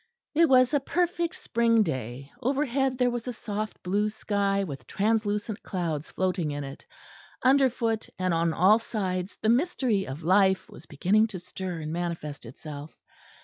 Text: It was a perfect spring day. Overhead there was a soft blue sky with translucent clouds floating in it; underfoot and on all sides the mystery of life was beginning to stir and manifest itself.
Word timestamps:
It 0.33 0.49
was 0.49 0.73
a 0.73 0.79
perfect 0.79 1.35
spring 1.35 1.83
day. 1.83 2.31
Overhead 2.41 2.97
there 2.97 3.11
was 3.11 3.27
a 3.27 3.33
soft 3.33 3.83
blue 3.83 4.09
sky 4.09 4.63
with 4.63 4.87
translucent 4.87 5.61
clouds 5.61 6.09
floating 6.09 6.49
in 6.49 6.63
it; 6.63 6.83
underfoot 7.43 8.09
and 8.17 8.33
on 8.33 8.51
all 8.51 8.79
sides 8.79 9.37
the 9.43 9.49
mystery 9.49 10.07
of 10.07 10.23
life 10.23 10.67
was 10.71 10.87
beginning 10.87 11.27
to 11.27 11.39
stir 11.39 11.81
and 11.81 11.93
manifest 11.93 12.47
itself. 12.47 12.97